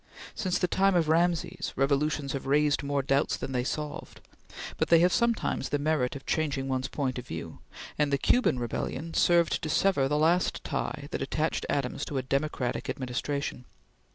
[0.33, 4.19] Since the time of Rameses, revolutions have raised more doubts than they solved,
[4.77, 7.59] but they have sometimes the merit of changing one's point of view,
[7.99, 12.23] and the Cuban rebellion served to sever the last tie that attached Adams to a
[12.23, 13.65] Democratic administration.